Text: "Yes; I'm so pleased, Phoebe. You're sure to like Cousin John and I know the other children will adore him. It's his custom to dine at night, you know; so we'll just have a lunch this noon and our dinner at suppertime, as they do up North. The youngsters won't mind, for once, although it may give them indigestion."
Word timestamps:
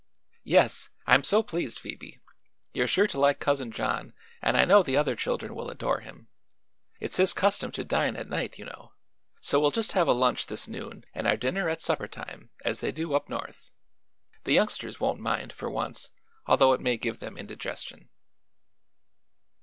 "Yes; 0.45 0.89
I'm 1.05 1.23
so 1.23 1.43
pleased, 1.43 1.77
Phoebe. 1.77 2.19
You're 2.73 2.87
sure 2.87 3.05
to 3.05 3.19
like 3.19 3.39
Cousin 3.39 3.69
John 3.69 4.15
and 4.41 4.57
I 4.57 4.65
know 4.65 4.81
the 4.81 4.97
other 4.97 5.15
children 5.15 5.53
will 5.53 5.69
adore 5.69 5.99
him. 5.99 6.27
It's 6.99 7.17
his 7.17 7.33
custom 7.35 7.71
to 7.73 7.83
dine 7.83 8.15
at 8.15 8.27
night, 8.27 8.57
you 8.57 8.65
know; 8.65 8.93
so 9.41 9.59
we'll 9.59 9.69
just 9.69 9.91
have 9.91 10.07
a 10.07 10.11
lunch 10.13 10.47
this 10.47 10.67
noon 10.67 11.05
and 11.13 11.27
our 11.27 11.37
dinner 11.37 11.69
at 11.69 11.81
suppertime, 11.81 12.49
as 12.65 12.79
they 12.81 12.91
do 12.91 13.13
up 13.13 13.29
North. 13.29 13.69
The 14.43 14.53
youngsters 14.53 14.99
won't 14.99 15.19
mind, 15.19 15.53
for 15.53 15.69
once, 15.69 16.09
although 16.47 16.73
it 16.73 16.81
may 16.81 16.97
give 16.97 17.19
them 17.19 17.37
indigestion." 17.37 18.09